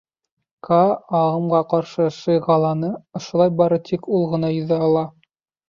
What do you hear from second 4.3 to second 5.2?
ғына йөҙә ала.